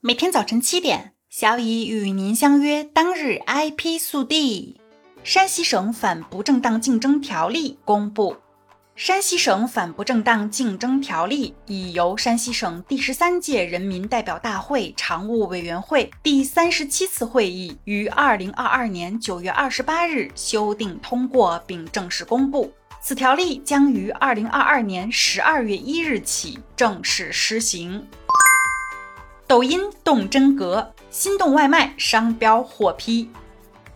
[0.00, 2.84] 每天早晨七点，小乙与您相约。
[2.84, 4.80] 当日 IP 速递：
[5.24, 8.36] 山西省反不正当竞争条例公布。
[8.94, 22.72] 山西省反不正当竞争条例已由山西省第十三届人民代表大会常务委员会第三十七次会议于二零二二年九月二十八日修订通过，并正式公布。
[23.00, 28.06] 此条例将于二零二二年十二月一日起正式施行。
[29.48, 33.30] 抖音动真格，心动外卖商标获批。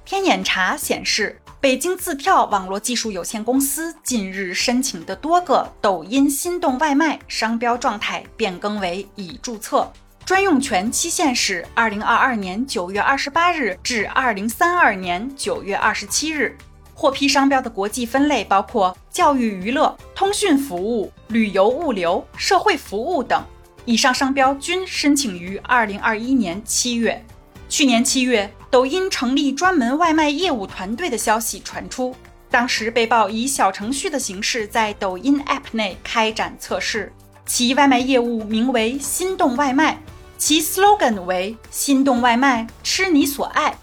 [0.02, 9.92] 天眼查显示，北京自跳网络技术有限公司近日申请的多个抖音心动外卖商标状态变更为已注册，
[10.24, 16.56] 专用权期限是二零二二年九月二十八日至二零三二年九月二十七日。
[16.94, 23.44] 获批商标的国际分类包括教育娱乐、通讯服务、旅游物流、社会服务等。
[23.84, 27.24] 以上商标均申请于二零二一年七月。
[27.68, 32.14] 去年七月，抖音成立专门外卖业务团队的消息传出，
[32.50, 37.12] 当时被曝以小程序的形式在抖音 App 内开展测试，
[37.46, 40.00] 其外卖业务名为“心动外卖”，
[40.38, 43.74] 其 slogan 为“心动外卖，吃你所爱”。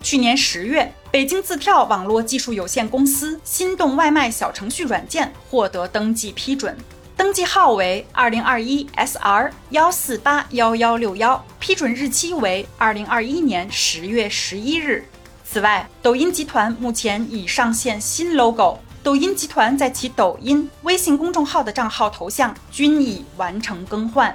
[0.00, 6.76] 去年十月，北京自跳网络技术有限公司心动外卖小程序软件获得登记批准。
[7.18, 15.04] 登记号为二零二一 SR 幺四八幺幺六幺，批准日期为二零二一年十月十一日。
[15.44, 24.32] 此外，抖音集团目前已上线新 logo，抖音集团在其抖音、微信公众号的账号头像均已完成更换。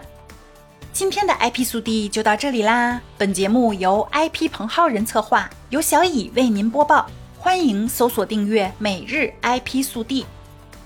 [0.91, 7.09] 今天的 IP 速递就到这里啦，本节目由 IP 彭浩人策划，由小乙为您播报，
[7.39, 10.25] 欢迎搜索订阅每日 IP 速递。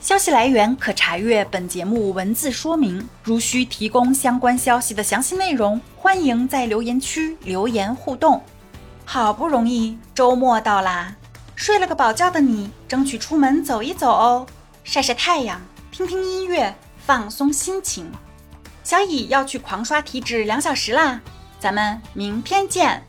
[0.08, 3.06] 消息来源可查阅本节目文字说明。
[3.24, 8.42] 如需提供相关消息的详细内容，欢迎在留言区留言互动。
[9.04, 11.14] 好不容易周末到啦，
[11.58, 14.48] 睡了个饱觉的你，争取出门走一走哦，
[14.86, 15.60] 晒晒太阳，
[15.92, 16.74] 听听音乐，
[17.06, 18.10] 放松心情。
[18.86, 21.20] 小乙要去狂刷体脂两小时啦，
[21.60, 23.04] 咱们明天见。